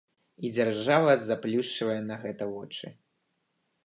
[0.47, 2.87] І дзяржава заплюшчвае на гэта вочы.